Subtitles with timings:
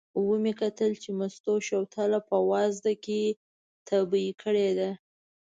[0.25, 3.21] و یې کتل چې مستو شوتله په وازده کې
[3.87, 4.89] تبی کړې ده.